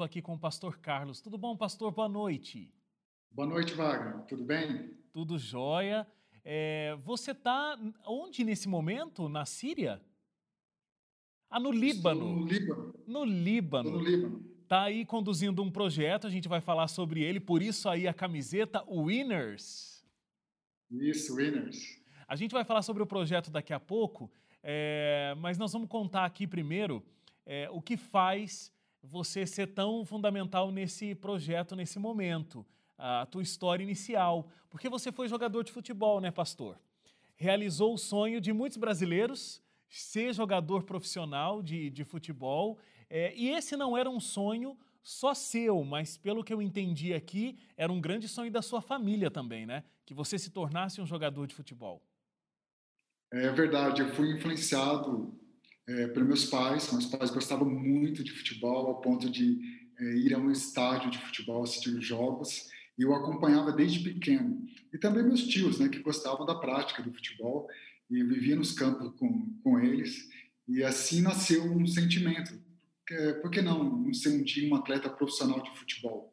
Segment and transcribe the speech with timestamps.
[0.00, 1.20] estou aqui com o pastor Carlos.
[1.20, 1.92] Tudo bom, pastor?
[1.92, 2.72] Boa noite.
[3.30, 4.24] Boa noite, Wagner.
[4.24, 4.94] Tudo bem?
[5.12, 6.06] Tudo jóia.
[6.42, 9.28] É, você está onde nesse momento?
[9.28, 10.00] Na Síria?
[11.50, 12.46] Ah, no Líbano.
[12.46, 12.94] Estou no Líbano.
[13.06, 13.88] No Líbano.
[13.88, 14.44] Estou no Líbano.
[14.62, 18.14] Está aí conduzindo um projeto, a gente vai falar sobre ele, por isso aí a
[18.14, 20.02] camiseta Winners.
[20.90, 22.00] Isso, Winners.
[22.26, 24.30] A gente vai falar sobre o projeto daqui a pouco,
[24.62, 27.04] é, mas nós vamos contar aqui primeiro
[27.44, 28.72] é, o que faz
[29.02, 32.66] você ser tão fundamental nesse projeto, nesse momento,
[32.98, 34.48] a tua história inicial.
[34.68, 36.78] Porque você foi jogador de futebol, né, pastor?
[37.36, 42.78] Realizou o sonho de muitos brasileiros ser jogador profissional de, de futebol.
[43.08, 47.58] É, e esse não era um sonho só seu, mas pelo que eu entendi aqui,
[47.76, 49.82] era um grande sonho da sua família também, né?
[50.04, 52.02] Que você se tornasse um jogador de futebol.
[53.32, 55.39] É verdade, eu fui influenciado
[55.90, 56.92] é, pelos meus pais.
[56.92, 59.58] Meus pais gostavam muito de futebol, ao ponto de
[59.98, 64.64] é, ir a um estádio de futebol, assistir jogos, e eu acompanhava desde pequeno.
[64.92, 67.68] E também meus tios, né, que gostavam da prática do futebol,
[68.08, 70.28] e vivia nos campos com, com eles,
[70.66, 72.60] e assim nasceu um sentimento.
[73.40, 76.32] Por que não, não ser um dia um atleta profissional de futebol?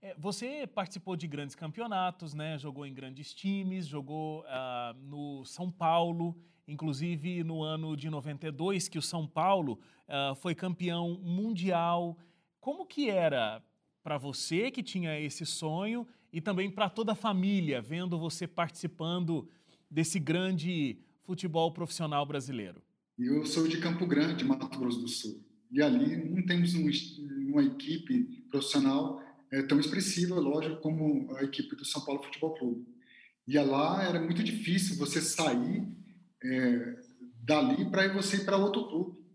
[0.00, 2.56] É, você participou de grandes campeonatos, né?
[2.58, 6.34] Jogou em grandes times, jogou uh, no São Paulo,
[6.66, 9.78] inclusive no ano de 92, que o São Paulo
[10.08, 12.18] uh, foi campeão mundial.
[12.60, 13.62] Como que era
[14.02, 19.48] para você que tinha esse sonho e também para toda a família, vendo você participando
[19.90, 22.82] desse grande futebol profissional brasileiro?
[23.18, 25.42] Eu sou de Campo Grande, Mato Grosso do Sul.
[25.70, 26.88] E ali não temos um,
[27.50, 32.86] uma equipe profissional é, tão expressiva, lógico, como a equipe do São Paulo Futebol Clube.
[33.46, 35.86] E lá era muito difícil você sair
[36.44, 36.96] é,
[37.42, 39.26] dali para você ir para outro clube.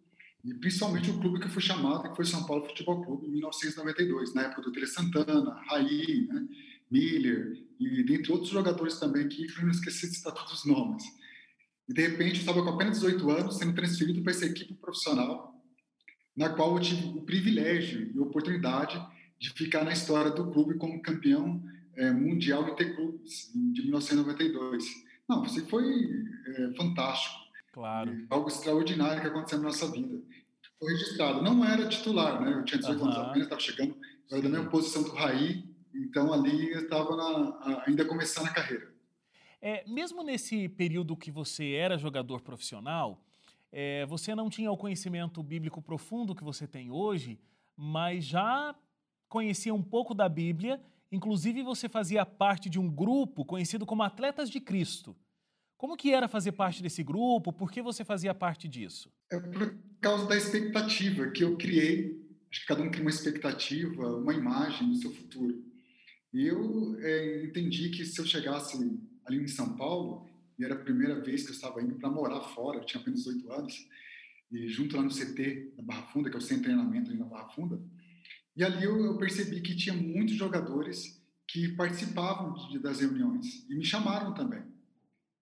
[0.43, 4.33] E principalmente o clube que foi chamado, que foi São Paulo Futebol Clube, em 1992,
[4.33, 6.47] na época do Tele Santana, Raí, né,
[6.89, 11.03] Miller, e dentre outros jogadores também que eu não esqueci de citar todos os nomes.
[11.87, 15.55] E de repente eu estava com apenas 18 anos, sendo transferido para essa equipe profissional,
[16.35, 18.99] na qual eu tive o privilégio e oportunidade
[19.39, 21.63] de ficar na história do clube como campeão
[21.95, 24.85] é, mundial interclubes de 1992.
[25.31, 26.09] Não, você foi
[26.45, 27.39] é, fantástico.
[27.71, 28.11] Claro.
[28.11, 30.21] É algo extraordinário que aconteceu na nossa vida.
[30.77, 31.41] Foi registrado.
[31.41, 32.51] Não era titular, né?
[32.51, 33.95] Eu tinha 18 anos apenas, estava chegando,
[34.29, 35.63] era da mesma posição do Raí,
[35.95, 38.91] então ali eu estava ainda começando a carreira.
[39.61, 43.23] É, mesmo nesse período que você era jogador profissional,
[43.71, 47.39] é, você não tinha o conhecimento bíblico profundo que você tem hoje,
[47.77, 48.75] mas já
[49.29, 50.81] conhecia um pouco da Bíblia,
[51.11, 55.15] inclusive você fazia parte de um grupo conhecido como Atletas de Cristo.
[55.77, 57.51] Como que era fazer parte desse grupo?
[57.51, 59.11] Por que você fazia parte disso?
[59.31, 62.21] É por causa da expectativa que eu criei.
[62.51, 65.63] Acho que cada um cria uma expectativa, uma imagem do seu futuro.
[66.33, 68.77] E eu é, entendi que se eu chegasse
[69.25, 72.41] ali em São Paulo, e era a primeira vez que eu estava indo para morar
[72.41, 73.87] fora, eu tinha apenas 18 anos,
[74.51, 77.19] e junto lá no CT da Barra Funda, que é o centro de treinamento ali
[77.19, 77.81] na Barra Funda,
[78.55, 83.75] e ali eu, eu percebi que tinha muitos jogadores que participavam de, das reuniões e
[83.75, 84.63] me chamaram também.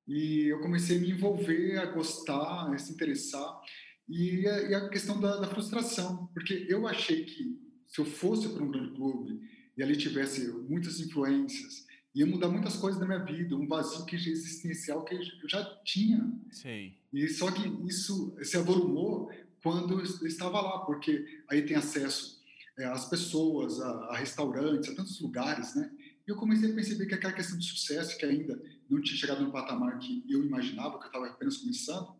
[0.07, 3.59] E eu comecei a me envolver, a gostar, a se interessar.
[4.07, 8.49] E a, e a questão da, da, frustração, porque eu achei que se eu fosse
[8.49, 9.39] para um grande clube
[9.77, 14.15] e ali tivesse muitas influências, ia mudar muitas coisas na minha vida, um vazio que
[14.15, 16.27] existencial que eu já tinha.
[16.51, 16.97] Sei.
[17.13, 19.31] E só que isso se avolumou
[19.61, 22.38] quando eu estava lá, porque aí tem acesso
[22.79, 25.91] é, às pessoas, a, a, restaurantes, a tantos lugares, né?
[26.25, 28.59] E eu comecei a perceber que aquela questão de sucesso, que ainda
[28.89, 32.15] não tinha chegado no patamar que eu imaginava, que eu estava apenas começando,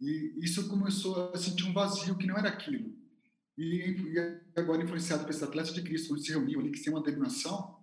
[0.00, 2.94] e isso começou a sentir um vazio que não era aquilo.
[3.58, 6.92] E, e agora, influenciado por esses atletas de Cristo, onde se reuniam ali, que tem
[6.92, 7.78] uma denominação,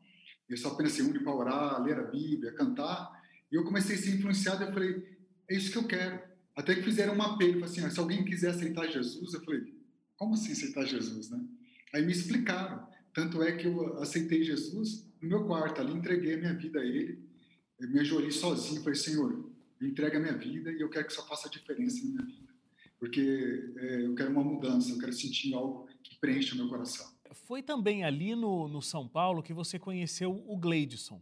[0.47, 3.11] eles só apenas se unem para orar, ler a Bíblia, cantar,
[3.51, 5.03] e eu comecei a ser influenciado, eu falei,
[5.49, 6.21] é isso que eu quero.
[6.55, 9.61] Até que fizeram um apelo, assim, se alguém quiser aceitar Jesus, eu falei,
[10.15, 11.39] como assim aceitar Jesus, né?
[11.93, 12.87] Aí me explicaram.
[13.13, 16.85] Tanto é que eu aceitei Jesus no meu quarto, ali entreguei a minha vida a
[16.85, 17.19] Ele,
[17.79, 19.51] eu me ajoelhei sozinho, falei, Senhor,
[19.81, 22.53] entrega a minha vida e eu quero que isso faça diferença na minha vida.
[22.99, 27.11] Porque é, eu quero uma mudança, eu quero sentir algo que preencha o meu coração.
[27.31, 31.21] Foi também ali no, no São Paulo que você conheceu o Gleidson.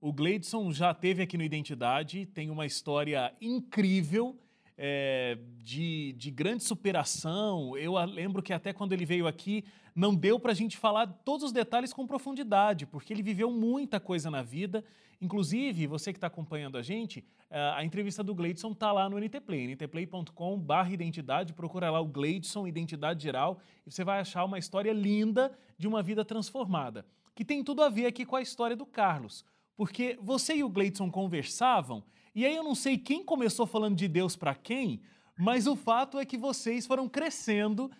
[0.00, 4.38] O Gleidson já teve aqui no Identidade, tem uma história incrível
[4.82, 7.76] é, de, de grande superação.
[7.76, 9.62] Eu lembro que até quando ele veio aqui,
[9.94, 14.00] não deu para a gente falar todos os detalhes com profundidade, porque ele viveu muita
[14.00, 14.82] coisa na vida.
[15.20, 19.40] Inclusive, você que está acompanhando a gente, a entrevista do Gleidson está lá no NT
[19.40, 24.94] Play, ntplay.com.br identidade, procura lá o Gleidson, Identidade Geral, e você vai achar uma história
[24.94, 27.04] linda de uma vida transformada,
[27.34, 29.44] que tem tudo a ver aqui com a história do Carlos,
[29.76, 32.02] porque você e o Gleidson conversavam,
[32.34, 35.00] e aí eu não sei quem começou falando de Deus para quem,
[35.38, 37.90] mas o fato é que vocês foram crescendo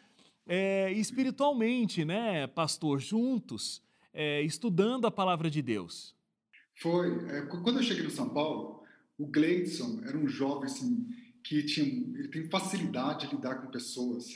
[0.46, 3.82] é, espiritualmente, né, pastor, juntos,
[4.12, 6.14] é, estudando a palavra de Deus?
[6.80, 7.08] Foi.
[7.28, 8.82] É, quando eu cheguei no São Paulo,
[9.18, 11.06] o Gleidson era um jovem assim,
[11.44, 14.26] que tinha, ele tem facilidade de lidar com pessoas.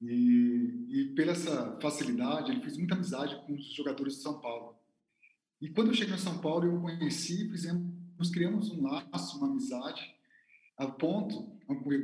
[0.00, 4.76] E, e pela essa facilidade, ele fez muita amizade com os jogadores de São Paulo.
[5.60, 7.93] E quando eu cheguei no São Paulo, eu o conheci, fizemos,
[8.24, 10.02] nós criamos um laço, uma amizade,
[10.78, 11.52] a ponto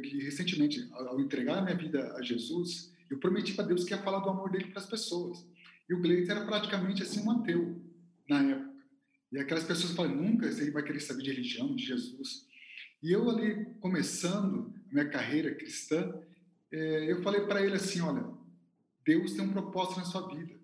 [0.03, 4.03] que recentemente, ao entregar a minha vida a Jesus, eu prometi para Deus que ia
[4.03, 5.47] falar do amor dele para as pessoas.
[5.89, 7.83] E o Gleito era praticamente assim um ateu
[8.29, 8.71] na época.
[9.33, 12.47] E aquelas pessoas falam, nunca ele vai querer saber de religião, de Jesus.
[13.03, 16.21] E eu ali, começando a minha carreira cristã,
[16.71, 18.31] é, eu falei para ele assim, olha,
[19.07, 20.55] Deus tem um propósito na sua vida.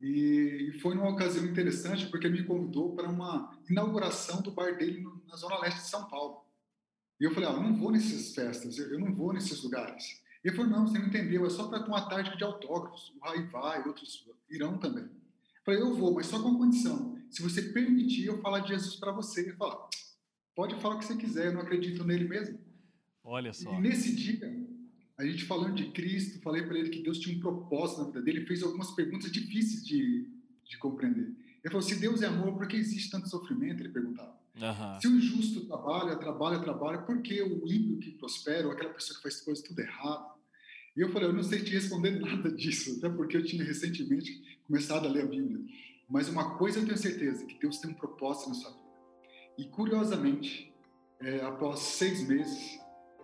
[0.00, 5.00] E, e foi numa ocasião interessante, porque me convidou para uma inauguração do bar dele
[5.00, 6.44] no, na Zona Leste de São Paulo.
[7.20, 10.22] E eu falei, ah, eu não vou nessas festas, eu, eu não vou nesses lugares.
[10.44, 13.12] Ele falou, não, você não entendeu, é só para uma tarde de autógrafos.
[13.16, 15.04] O Rai vai, outros irão também.
[15.04, 17.18] Eu falei, eu vou, mas só com uma condição.
[17.28, 19.40] Se você permitir eu falar de Jesus para você.
[19.40, 19.88] Ele falou,
[20.54, 22.58] pode falar o que você quiser, eu não acredito nele mesmo.
[23.24, 23.74] Olha só.
[23.74, 24.48] E nesse dia,
[25.18, 28.22] a gente falando de Cristo, falei para ele que Deus tinha um propósito na vida
[28.22, 30.28] dele, ele fez algumas perguntas difíceis de,
[30.64, 31.34] de compreender.
[31.64, 33.82] Ele falou, se Deus é amor, por que existe tanto sofrimento?
[33.82, 34.38] Ele perguntava.
[34.54, 35.00] Uhum.
[35.00, 39.16] Se o injusto trabalha, trabalha, trabalha, por que o ímpio que prospera, ou aquela pessoa
[39.16, 40.38] que faz coisas tudo errado?
[40.96, 44.60] E eu falei, eu não sei te responder nada disso, até porque eu tinha recentemente
[44.68, 45.58] começado a ler a Bíblia.
[46.08, 48.88] Mas uma coisa eu tenho certeza, que Deus tem um propósito na sua vida.
[49.58, 50.72] E curiosamente,
[51.20, 52.78] é, após seis meses,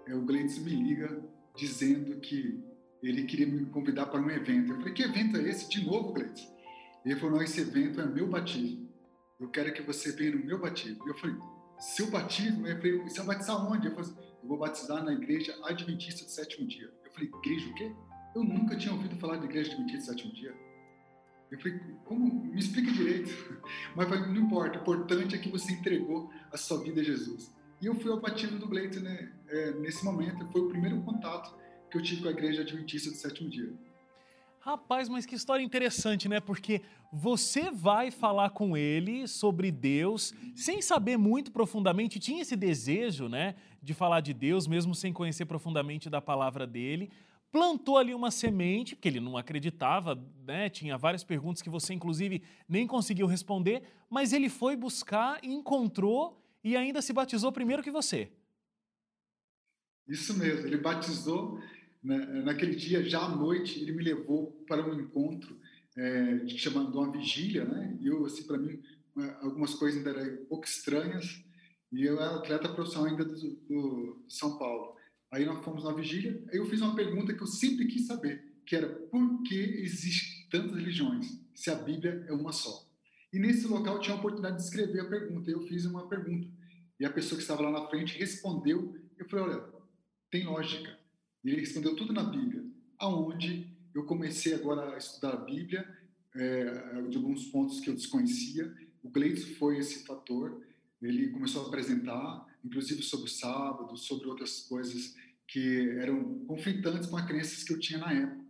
[0.06, 1.22] é, o Gleides me liga
[1.56, 2.62] dizendo que
[3.02, 4.72] ele queria me convidar para um evento.
[4.72, 5.68] Eu falei, que evento é esse?
[5.68, 6.48] De novo, Gleides?
[7.04, 8.84] Ele falou, não, esse evento é meu batismo
[9.38, 11.06] eu quero que você venha no meu batismo.
[11.06, 11.36] Eu falei,
[11.78, 12.66] seu batismo?
[12.66, 13.88] Eu falei, você vai batizar onde?
[13.88, 14.10] Eu falei,
[14.42, 16.90] eu vou batizar na igreja adventista do sétimo dia.
[17.04, 17.92] Eu falei, igreja o quê?
[18.34, 20.54] Eu nunca tinha ouvido falar de igreja adventista do sétimo dia.
[21.50, 22.44] Eu falei, como?
[22.46, 23.30] Me explica direito.
[23.94, 27.52] Mas falei, não importa, o importante é que você entregou a sua vida a Jesus.
[27.84, 30.46] E eu fui ao batismo do Gleito né, é, nesse momento.
[30.50, 31.54] Foi o primeiro contato
[31.90, 33.74] que eu tive com a igreja adventista do sétimo dia.
[34.58, 36.40] Rapaz, mas que história interessante, né?
[36.40, 36.80] Porque
[37.12, 43.54] você vai falar com ele sobre Deus sem saber muito profundamente, tinha esse desejo, né,
[43.82, 47.10] de falar de Deus, mesmo sem conhecer profundamente da palavra dele.
[47.52, 50.70] Plantou ali uma semente, porque ele não acreditava, né?
[50.70, 56.76] Tinha várias perguntas que você, inclusive, nem conseguiu responder, mas ele foi buscar, encontrou e
[56.76, 58.32] ainda se batizou primeiro que você.
[60.08, 61.60] Isso mesmo, ele batizou
[62.02, 65.58] né, naquele dia, já à noite, ele me levou para um encontro
[65.96, 67.96] é, chamando uma vigília, né?
[68.00, 68.82] E eu, assim, para mim,
[69.40, 71.42] algumas coisas ainda eram um pouco estranhas.
[71.92, 74.96] E eu era atleta profissional ainda do, do São Paulo.
[75.30, 78.60] Aí nós fomos na vigília, aí eu fiz uma pergunta que eu sempre quis saber,
[78.64, 82.86] que era por que existem tantas religiões, se a Bíblia é uma só?
[83.34, 86.48] E nesse local tinha a oportunidade de escrever a pergunta, eu fiz uma pergunta.
[87.00, 89.64] E a pessoa que estava lá na frente respondeu, eu falei, olha,
[90.30, 90.96] tem lógica.
[91.44, 92.64] E ele respondeu tudo na Bíblia.
[92.96, 95.84] Aonde eu comecei agora a estudar a Bíblia,
[96.32, 98.72] é, de alguns pontos que eu desconhecia.
[99.02, 100.64] O Gleito foi esse fator.
[101.02, 105.16] Ele começou a apresentar, inclusive sobre o sábado, sobre outras coisas
[105.48, 108.44] que eram conflitantes com as crenças que eu tinha na época.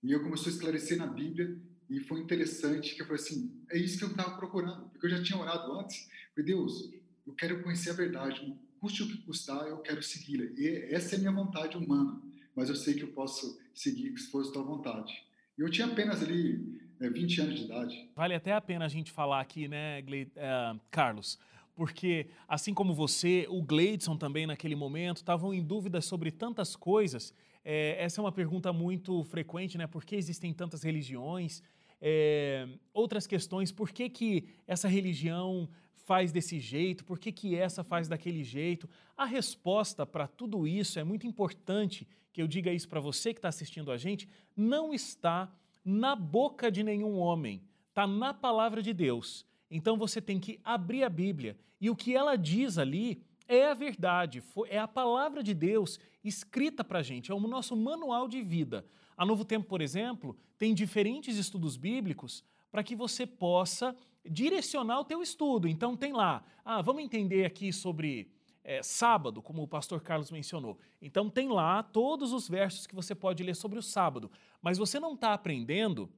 [0.00, 1.58] E eu comecei a esclarecer na Bíblia
[1.88, 5.10] e foi interessante que eu falei assim, é isso que eu estava procurando, porque eu
[5.10, 6.08] já tinha orado antes.
[6.34, 6.92] Falei, Deus,
[7.26, 10.44] eu quero conhecer a verdade, custe o que custar, eu quero segui-la.
[10.56, 12.20] E essa é a minha vontade humana
[12.58, 15.14] mas eu sei que eu posso seguir se fosse tua vontade.
[15.56, 18.10] Eu tinha apenas ali é, 20 anos de idade.
[18.16, 21.38] Vale até a pena a gente falar aqui, né, Gle uh, Carlos?
[21.72, 27.32] Porque, assim como você, o Gleidson também naquele momento estavam em dúvidas sobre tantas coisas.
[27.64, 29.86] É, essa é uma pergunta muito frequente, né?
[29.86, 31.62] Por que existem tantas religiões?
[32.00, 35.68] É, outras questões, por que, que essa religião
[36.08, 38.88] faz desse jeito, por que, que essa faz daquele jeito.
[39.14, 43.38] A resposta para tudo isso é muito importante que eu diga isso para você que
[43.38, 44.26] está assistindo a gente,
[44.56, 45.52] não está
[45.84, 49.44] na boca de nenhum homem, está na palavra de Deus.
[49.70, 53.74] Então você tem que abrir a Bíblia e o que ela diz ali é a
[53.74, 58.40] verdade, é a palavra de Deus escrita para a gente, é o nosso manual de
[58.40, 58.82] vida.
[59.18, 63.94] A Novo Tempo, por exemplo, tem diferentes estudos bíblicos para que você possa
[64.24, 65.66] direcionar o teu estudo.
[65.66, 68.30] Então tem lá, ah, vamos entender aqui sobre
[68.62, 70.78] é, sábado, como o pastor Carlos mencionou.
[71.02, 74.30] Então tem lá todos os versos que você pode ler sobre o sábado,
[74.62, 76.08] mas você não está aprendendo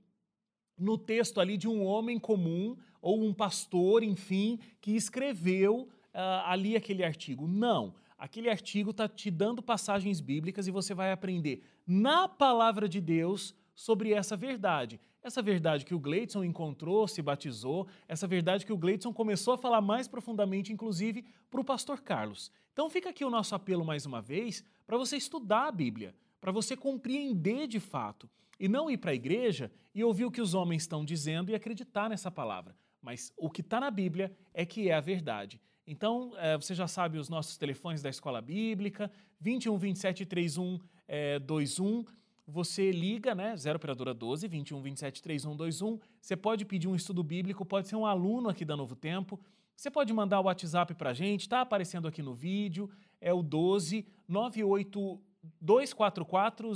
[0.77, 6.77] no texto ali de um homem comum ou um pastor, enfim, que escreveu uh, ali
[6.77, 7.49] aquele artigo.
[7.49, 7.95] Não.
[8.21, 13.55] Aquele artigo está te dando passagens bíblicas e você vai aprender na palavra de Deus
[13.75, 15.01] sobre essa verdade.
[15.23, 19.59] Essa verdade que o Gleidson encontrou, se batizou, essa verdade que o Gleidson começou a
[19.59, 22.53] falar mais profundamente, inclusive, para o pastor Carlos.
[22.75, 26.53] Então fica aqui o nosso apelo mais uma vez para você estudar a Bíblia, para
[26.53, 30.53] você compreender de fato e não ir para a igreja e ouvir o que os
[30.53, 32.77] homens estão dizendo e acreditar nessa palavra.
[33.01, 35.59] Mas o que está na Bíblia é que é a verdade.
[35.93, 40.79] Então, é, você já sabe os nossos telefones da Escola Bíblica, 21 27 31
[41.09, 42.05] é, 21.
[42.47, 43.57] Você liga, né?
[43.57, 45.99] 0 operadora 12, 21 27 31 21.
[46.21, 49.41] Você pode pedir um estudo bíblico, pode ser um aluno aqui da Novo Tempo.
[49.75, 52.89] Você pode mandar o WhatsApp para a gente, está aparecendo aqui no vídeo,
[53.21, 55.21] é o 12 98
[55.61, 56.73] 244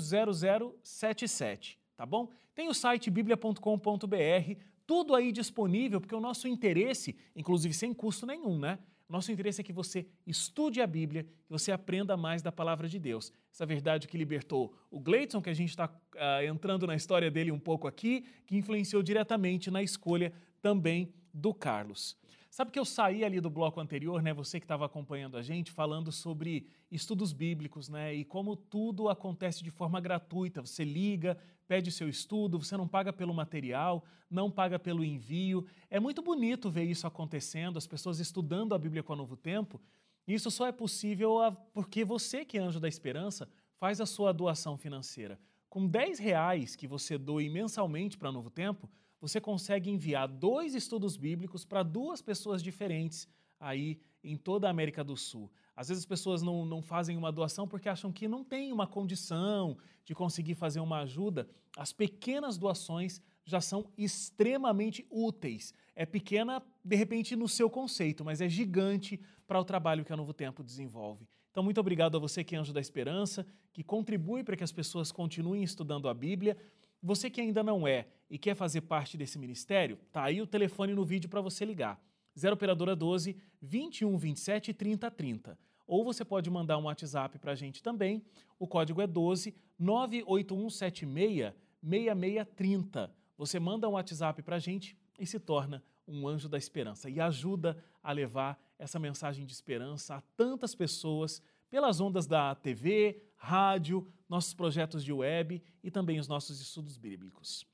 [0.82, 2.30] 0077, tá bom?
[2.52, 8.58] Tem o site biblia.com.br, tudo aí disponível, porque o nosso interesse, inclusive sem custo nenhum,
[8.58, 8.80] né?
[9.08, 12.98] Nosso interesse é que você estude a Bíblia, que você aprenda mais da palavra de
[12.98, 13.32] Deus.
[13.52, 17.52] Essa verdade que libertou o Gleidson, que a gente está uh, entrando na história dele
[17.52, 20.32] um pouco aqui, que influenciou diretamente na escolha
[20.62, 22.16] também do Carlos.
[22.54, 24.32] Sabe que eu saí ali do bloco anterior, né?
[24.32, 28.14] Você que estava acompanhando a gente, falando sobre estudos bíblicos, né?
[28.14, 30.60] E como tudo acontece de forma gratuita.
[30.60, 35.66] Você liga, pede seu estudo, você não paga pelo material, não paga pelo envio.
[35.90, 39.80] É muito bonito ver isso acontecendo, as pessoas estudando a Bíblia com o Novo Tempo.
[40.24, 41.38] Isso só é possível
[41.72, 43.48] porque você, que é anjo da esperança,
[43.80, 45.40] faz a sua doação financeira.
[45.68, 48.88] Com 10 reais que você doe mensalmente para Novo Tempo,
[49.24, 53.26] você consegue enviar dois estudos bíblicos para duas pessoas diferentes
[53.58, 55.50] aí em toda a América do Sul.
[55.74, 58.86] Às vezes as pessoas não, não fazem uma doação porque acham que não tem uma
[58.86, 61.48] condição de conseguir fazer uma ajuda.
[61.74, 65.72] As pequenas doações já são extremamente úteis.
[65.96, 70.16] É pequena, de repente, no seu conceito, mas é gigante para o trabalho que a
[70.18, 71.26] Novo Tempo desenvolve.
[71.50, 74.72] Então, muito obrigado a você que é Anjo da Esperança, que contribui para que as
[74.72, 76.58] pessoas continuem estudando a Bíblia.
[77.04, 80.94] Você que ainda não é e quer fazer parte desse ministério, tá aí o telefone
[80.94, 82.00] no vídeo para você ligar.
[82.36, 85.58] 0 operadora 12 21 27 30 30.
[85.86, 88.24] Ou você pode mandar um WhatsApp para a gente também.
[88.58, 93.14] O código é 12 98176 6630.
[93.36, 97.20] Você manda um WhatsApp para a gente e se torna um anjo da esperança e
[97.20, 104.06] ajuda a levar essa mensagem de esperança a tantas pessoas pelas ondas da TV, rádio,
[104.34, 107.64] nossos projetos de web e também os nossos estudos bíblicos.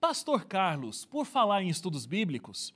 [0.00, 2.74] Pastor Carlos, por falar em estudos bíblicos,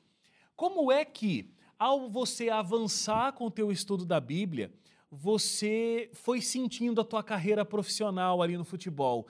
[0.55, 4.71] como é que, ao você avançar com o teu estudo da Bíblia,
[5.11, 9.27] você foi sentindo a tua carreira profissional ali no futebol?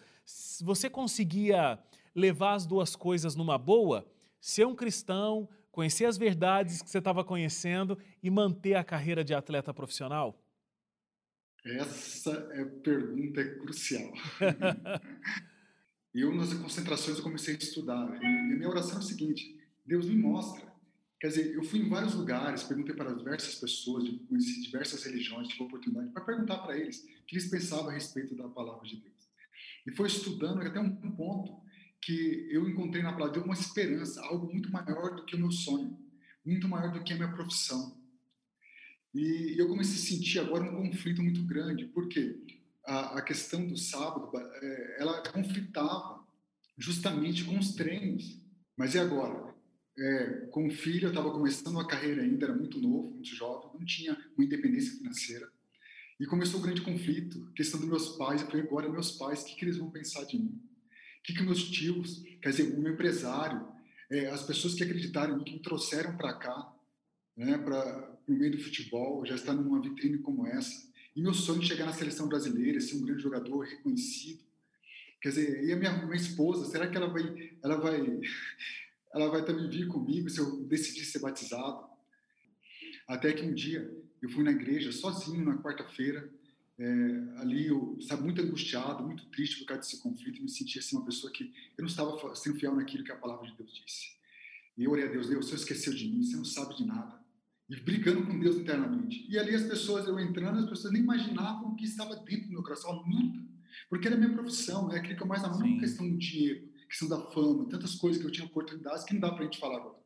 [0.62, 1.78] Você conseguia
[2.12, 4.04] levar as duas coisas numa boa?
[4.40, 9.34] Ser um cristão, conhecer as verdades que você estava conhecendo e manter a carreira de
[9.34, 10.36] atleta profissional?
[11.64, 14.12] Essa é, pergunta é crucial.
[16.14, 18.22] eu, nas concentrações, eu comecei a estudar.
[18.22, 20.74] E a minha oração é o seguinte: Deus me mostra.
[21.18, 25.62] Quer dizer, eu fui em vários lugares, perguntei para diversas pessoas, conheci diversas religiões, tive
[25.62, 29.14] oportunidade para perguntar para eles o que eles pensavam a respeito da palavra de Deus.
[29.86, 31.64] E foi estudando até um ponto
[32.02, 35.38] que eu encontrei na palavra de Deus uma esperança, algo muito maior do que o
[35.38, 35.98] meu sonho,
[36.44, 37.96] muito maior do que a minha profissão.
[39.14, 42.36] E eu comecei a sentir agora um conflito muito grande, porque
[42.84, 46.24] a, a questão do sábado, é, ela conflitava
[46.76, 48.40] justamente com os treinos.
[48.76, 49.54] Mas e agora?
[49.96, 53.70] É, com o filho, eu estava começando a carreira ainda, era muito novo, muito jovem,
[53.78, 55.48] não tinha uma independência financeira.
[56.18, 58.40] E começou o um grande conflito, questão dos meus pais.
[58.40, 60.60] Eu falei, agora meus pais, o que, que eles vão pensar de mim?
[61.20, 63.66] O que, que meus tios, quer dizer, o meu empresário,
[64.10, 66.72] é, as pessoas que acreditaram em mim, que me trouxeram para cá,
[67.36, 70.88] né, para no meio do futebol, já está numa vitrine como essa.
[71.14, 74.42] E meu sonho de chegar na seleção brasileira, ser um grande jogador reconhecido.
[75.20, 78.20] Quer dizer, e a minha, minha esposa, será que ela vai, ela vai,
[79.14, 81.86] ela vai também vir comigo se eu decidir ser batizado?
[83.06, 83.90] Até que um dia
[84.20, 86.30] eu fui na igreja sozinho na quarta-feira,
[86.76, 86.84] é,
[87.36, 91.04] ali eu estava muito angustiado, muito triste por causa desse conflito, me sentia assim uma
[91.04, 94.14] pessoa que eu não estava sendo fiel naquilo que a palavra de Deus disse.
[94.76, 97.23] E eu orei a Deus, Deus, você esqueceu de mim, você não sabe de nada.
[97.74, 99.26] E brigando com Deus internamente.
[99.28, 102.52] E ali as pessoas, eu entrando, as pessoas nem imaginavam o que estava dentro do
[102.52, 103.40] meu coração, a luta.
[103.88, 106.68] Porque era a minha profissão, é aquilo que eu mais amava, não questão do dinheiro,
[106.88, 109.58] questão da fama, tantas coisas que eu tinha oportunidades que não dá para a gente
[109.58, 109.98] falar agora.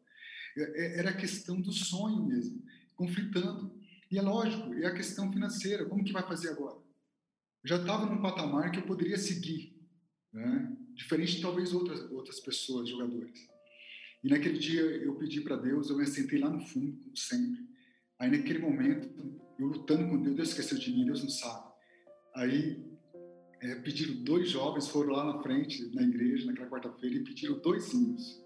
[0.56, 2.62] É, é, era a questão do sonho mesmo,
[2.96, 3.76] conflitando.
[4.10, 6.76] E é lógico, é a questão financeira, como que vai fazer agora?
[6.76, 9.76] Eu já estava num patamar que eu poderia seguir,
[10.32, 10.74] né?
[10.94, 13.46] diferente de talvez outras, outras pessoas, jogadores.
[14.22, 17.66] E naquele dia eu pedi para Deus, eu me sentei lá no fundo, como sempre.
[18.18, 19.08] Aí naquele momento,
[19.58, 21.68] eu lutando com Deus, Deus esqueceu de mim, Deus não sabe.
[22.34, 22.84] Aí
[23.60, 27.92] é, pediram dois jovens, foram lá na frente, na igreja, naquela quarta-feira, e pediram dois
[27.92, 28.44] hinos.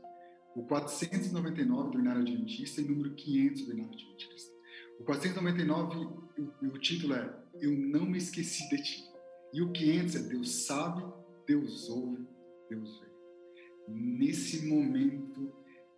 [0.55, 4.53] O 499 do Inário Adventista e o número 500 do Inário Adventista.
[5.01, 5.97] O 499,
[6.39, 9.05] o, o título é Eu Não Me Esqueci de Ti.
[9.53, 11.03] E o 500 é Deus sabe,
[11.47, 12.27] Deus ouve,
[12.69, 13.07] Deus vê.
[13.89, 15.53] Nesse momento,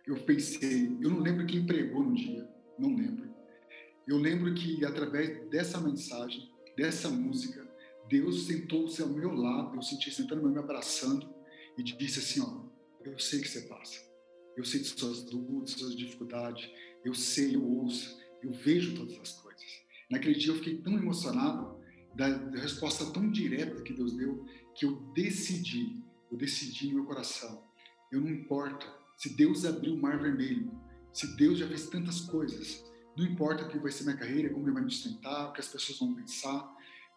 [0.07, 2.47] eu pensei, eu não lembro quem pregou no dia,
[2.77, 3.33] não lembro.
[4.07, 7.67] Eu lembro que através dessa mensagem, dessa música,
[8.07, 11.27] Deus sentou-se ao meu lado, eu senti sentando me abraçando
[11.77, 12.65] e disse assim, ó,
[13.03, 13.99] eu sei que você passa.
[14.55, 16.69] Eu sei de suas dúvidas, suas dificuldades,
[17.03, 19.65] eu sei, eu ouço, eu vejo todas as coisas.
[20.09, 21.79] Naquele dia eu fiquei tão emocionado
[22.15, 22.27] da,
[22.61, 24.45] resposta tão direta que Deus deu,
[24.75, 27.63] que eu decidi, eu decidi no meu coração,
[28.11, 30.71] eu não importa se Deus abriu o mar vermelho,
[31.13, 32.83] se Deus já fez tantas coisas,
[33.17, 35.61] não importa o que vai ser minha carreira, como ele vai me sustentar, o que
[35.61, 36.69] as pessoas vão pensar,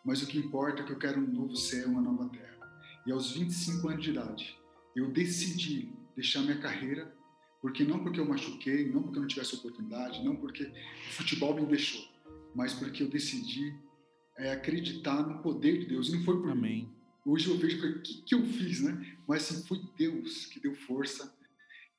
[0.04, 2.58] mas o que importa é que eu quero um novo céu, uma nova terra.
[3.04, 4.56] E aos 25 anos de idade,
[4.94, 7.12] eu decidi deixar minha carreira,
[7.60, 11.54] porque não porque eu machuquei, não porque eu não tivesse oportunidade, não porque o futebol
[11.54, 12.06] me deixou,
[12.54, 13.74] mas porque eu decidi
[14.36, 16.08] é, acreditar no poder de Deus.
[16.08, 16.84] E não foi por Amém.
[16.84, 16.94] mim.
[17.26, 19.16] Hoje eu vejo o que, que eu fiz, né?
[19.26, 21.36] Mas assim, foi Deus que deu força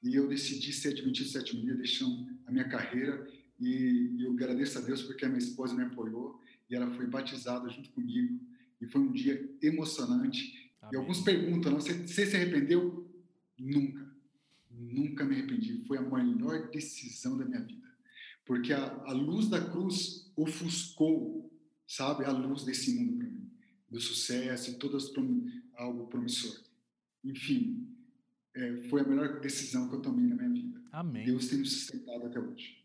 [0.02, 3.28] e eu decidi ser adventista sétimo dia, deixando a minha carreira
[3.60, 7.70] e, eu agradeço a Deus porque a minha esposa me apoiou e ela foi batizada
[7.70, 8.40] junto comigo
[8.80, 10.72] e foi um dia emocionante.
[10.82, 10.94] Amém.
[10.94, 13.06] E alguns perguntam, não, você, você se arrependeu?
[13.58, 14.10] Nunca,
[14.72, 15.84] nunca me arrependi.
[15.86, 17.88] Foi a maior decisão da minha vida,
[18.46, 21.52] porque a, a luz da cruz ofuscou,
[21.86, 23.52] sabe, a luz desse mundo para mim,
[23.90, 25.12] do sucesso e todas
[25.76, 26.62] algo promissor.
[27.24, 27.89] Enfim,
[28.60, 30.82] é, foi a melhor decisão que eu tomei na minha vida.
[30.92, 31.26] Amém.
[31.26, 32.78] Deus tem me sustentado até hoje.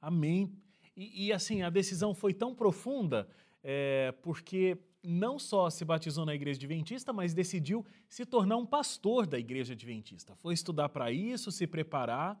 [0.00, 0.52] Amém.
[0.96, 3.28] E, e assim, a decisão foi tão profunda
[3.62, 9.26] é, porque não só se batizou na igreja adventista, mas decidiu se tornar um pastor
[9.26, 10.34] da igreja adventista.
[10.36, 12.40] Foi estudar para isso, se preparar.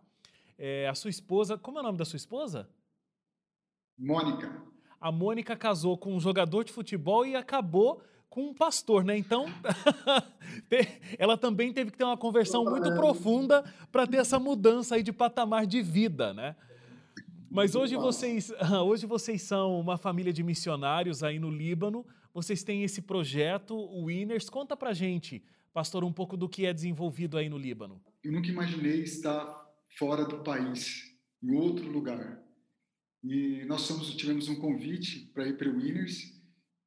[0.58, 2.68] É, a sua esposa, como é o nome da sua esposa?
[3.96, 4.62] Mônica.
[5.00, 9.16] A Mônica casou com um jogador de futebol e acabou com um pastor, né?
[9.16, 9.46] Então,
[11.18, 15.12] ela também teve que ter uma conversão muito profunda para ter essa mudança aí de
[15.12, 16.54] patamar de vida, né?
[17.50, 18.52] Mas hoje vocês,
[18.84, 22.04] hoje vocês são uma família de missionários aí no Líbano.
[22.32, 24.50] Vocês têm esse projeto, o Winners.
[24.50, 28.00] Conta pra gente, pastor, um pouco do que é desenvolvido aí no Líbano.
[28.22, 29.66] Eu nunca imaginei estar
[29.98, 31.02] fora do país,
[31.42, 32.40] em outro lugar.
[33.24, 36.37] E nós somos, tivemos um convite para ir para o Winners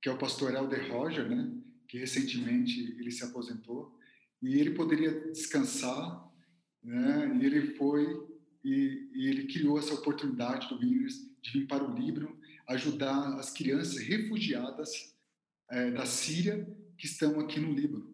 [0.01, 1.51] que é o pastor Helder Roger, né?
[1.87, 3.97] que recentemente ele se aposentou,
[4.41, 6.27] e ele poderia descansar,
[6.83, 7.37] né?
[7.39, 8.31] e ele foi
[8.63, 13.51] e, e ele criou essa oportunidade do Winners de vir para o Líbano ajudar as
[13.51, 15.15] crianças refugiadas
[15.69, 18.13] é, da Síria que estão aqui no Líbano.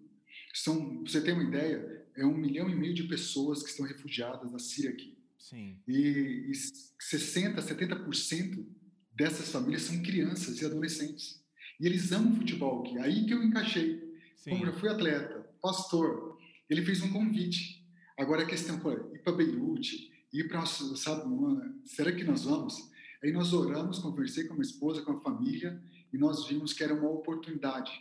[0.54, 4.52] São, você tem uma ideia, é um milhão e meio de pessoas que estão refugiadas
[4.52, 5.18] da Síria aqui.
[5.38, 5.80] Sim.
[5.88, 6.54] E, e
[7.00, 8.66] 60, 70%
[9.14, 11.44] dessas famílias são crianças e adolescentes.
[11.80, 12.98] E eles amam futebol aqui.
[13.00, 14.16] Aí que eu encaixei.
[14.36, 14.52] Sim.
[14.52, 16.38] Como eu fui atleta, pastor,
[16.70, 17.86] ele fez um convite.
[18.18, 22.90] Agora a questão foi ir para Beirute, ir para, sabe, uma, será que nós vamos?
[23.24, 26.84] Aí nós oramos, conversei com a minha esposa, com a família, e nós vimos que
[26.84, 27.92] era uma oportunidade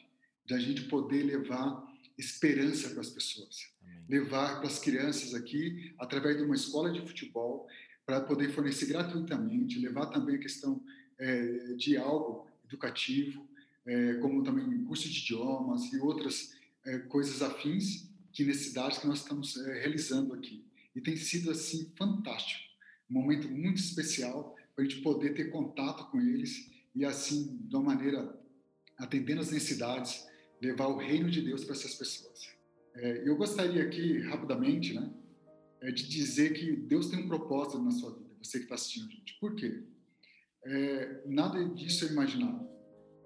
[0.44, 1.84] de a gente poder levar
[2.16, 3.56] esperança para as pessoas.
[3.82, 4.04] Amém.
[4.08, 7.66] Levar para as crianças aqui, através de uma escola de futebol,
[8.04, 10.80] para poder fornecer gratuitamente, levar também a questão
[11.18, 13.46] é, de algo educativo,
[13.86, 19.20] é, como também curso de idiomas e outras é, coisas afins que necessidades que nós
[19.20, 20.64] estamos é, realizando aqui.
[20.94, 22.62] E tem sido assim fantástico,
[23.10, 27.76] um momento muito especial para a gente poder ter contato com eles e assim, de
[27.76, 28.38] uma maneira
[28.98, 30.26] atendendo as necessidades,
[30.60, 32.48] levar o reino de Deus para essas pessoas.
[32.94, 35.10] É, eu gostaria aqui rapidamente, né,
[35.82, 39.10] é, de dizer que Deus tem um propósito na sua vida, você que está assistindo
[39.10, 39.38] gente.
[39.38, 39.82] Por quê?
[40.64, 42.75] É, nada disso é imaginável.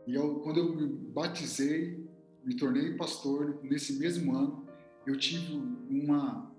[0.07, 2.09] E eu, quando eu me batizei,
[2.45, 4.67] me tornei pastor, nesse mesmo ano,
[5.07, 5.55] eu tive
[5.89, 6.51] uma,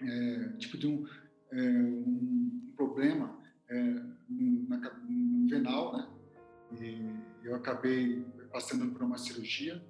[0.00, 1.06] é, tipo de um,
[1.50, 3.82] é, um problema é,
[4.28, 6.08] na, no venal, né?
[6.80, 9.82] E eu acabei passando por uma cirurgia,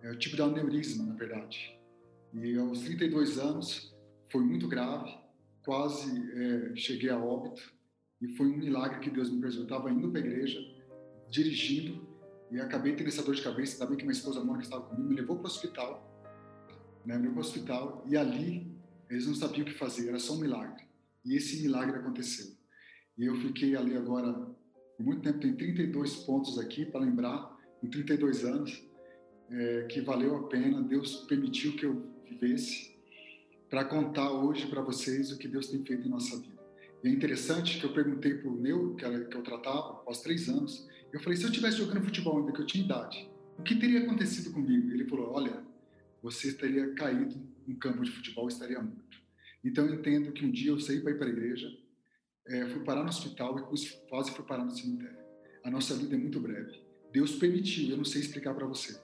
[0.00, 1.78] é tipo de aneurisma, na verdade.
[2.32, 3.96] E aos 32 anos
[4.30, 5.12] foi muito grave,
[5.64, 7.72] quase é, cheguei a óbito.
[8.20, 9.68] E foi um milagre que Deus me preservou.
[9.68, 10.58] Eu estava indo para a igreja,
[11.30, 12.07] dirigindo,
[12.50, 13.74] e acabei tendo essa dor de cabeça.
[13.74, 16.04] Ainda bem que minha esposa Mônica estava comigo, me levou para o hospital.
[17.04, 18.78] Né, me levou para o hospital, e ali
[19.10, 20.84] eles não sabiam o que fazer, era só um milagre.
[21.24, 22.54] E esse milagre aconteceu.
[23.16, 27.88] E eu fiquei ali agora, por muito tempo, tem 32 pontos aqui para lembrar, em
[27.88, 28.82] 32 anos,
[29.50, 32.96] é, que valeu a pena, Deus permitiu que eu vivesse,
[33.70, 36.58] para contar hoje para vocês o que Deus tem feito em nossa vida.
[37.02, 40.20] E é interessante que eu perguntei para o Neu, que, era, que eu tratava, após
[40.20, 43.62] três anos, eu falei, se eu estivesse jogando futebol ainda, que eu tinha idade, o
[43.62, 44.90] que teria acontecido comigo?
[44.90, 45.62] Ele falou, olha,
[46.22, 49.18] você teria caído no campo de futebol estaria morto.
[49.64, 51.70] Então eu entendo que um dia eu saí para ir para a igreja,
[52.46, 53.62] é, fui parar no hospital e
[54.08, 55.18] quase fui parar no cemitério.
[55.64, 56.82] A nossa vida é muito breve.
[57.12, 58.98] Deus permitiu, eu não sei explicar para você,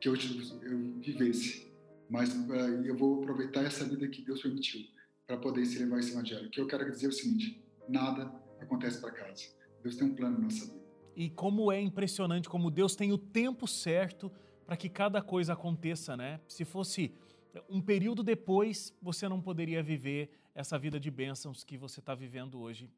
[0.00, 1.70] que eu, eu vivesse,
[2.08, 4.80] mas uh, eu vou aproveitar essa vida que Deus permitiu
[5.26, 6.46] para poder se levar esse evangelho.
[6.46, 9.44] O que eu quero dizer é o seguinte: nada acontece para casa.
[9.82, 10.81] Deus tem um plano na nossa vida.
[11.14, 14.30] E como é impressionante como Deus tem o tempo certo
[14.66, 16.40] para que cada coisa aconteça, né?
[16.48, 17.14] Se fosse
[17.68, 22.60] um período depois, você não poderia viver essa vida de bênçãos que você está vivendo
[22.60, 22.90] hoje.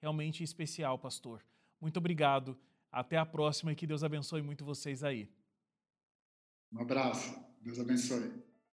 [0.00, 1.44] Realmente especial, pastor.
[1.80, 2.58] Muito obrigado.
[2.90, 5.28] Até a próxima e que Deus abençoe muito vocês aí.
[6.72, 7.38] Um abraço.
[7.60, 8.49] Deus abençoe.